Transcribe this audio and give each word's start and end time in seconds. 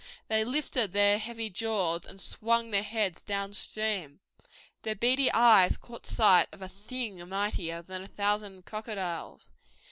They 0.29 0.43
lifted 0.43 0.93
their 0.93 1.19
heavy 1.19 1.51
jaws 1.51 2.07
and 2.07 2.19
swung 2.19 2.71
their 2.71 2.81
heads 2.81 3.21
down 3.21 3.53
stream. 3.53 4.19
Their 4.81 4.95
beady 4.95 5.31
eyes 5.31 5.77
caught 5.77 6.07
sight 6.07 6.47
of 6.51 6.63
a 6.63 6.67
Thing 6.67 7.19
mightier 7.29 7.83
than 7.83 8.01
a 8.01 8.07
thousand 8.07 8.65
crocodiles. 8.65 9.51